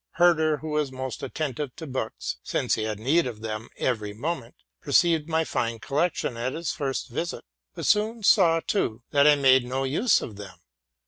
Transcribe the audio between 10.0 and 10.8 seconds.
of them.